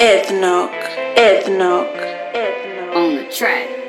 [0.00, 0.72] Ethnoc,
[1.14, 1.94] Ethnoc,
[2.32, 2.96] Ethnoc.
[2.96, 3.79] On the track.